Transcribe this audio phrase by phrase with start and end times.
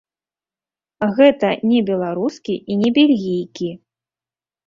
[1.17, 3.69] Гэта не беларускі і не бельгійкі.